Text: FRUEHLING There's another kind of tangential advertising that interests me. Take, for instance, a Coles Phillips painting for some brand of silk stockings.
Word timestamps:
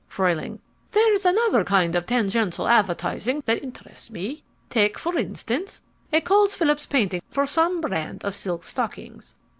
FRUEHLING 0.07 0.57
There's 0.93 1.27
another 1.27 1.63
kind 1.63 1.93
of 1.95 2.07
tangential 2.07 2.67
advertising 2.67 3.43
that 3.45 3.61
interests 3.61 4.09
me. 4.09 4.41
Take, 4.71 4.97
for 4.97 5.15
instance, 5.15 5.83
a 6.11 6.21
Coles 6.21 6.55
Phillips 6.55 6.87
painting 6.87 7.21
for 7.29 7.45
some 7.45 7.81
brand 7.81 8.25
of 8.25 8.33
silk 8.33 8.63
stockings. 8.63 9.35